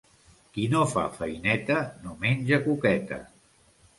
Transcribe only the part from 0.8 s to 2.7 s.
fa feineta no menja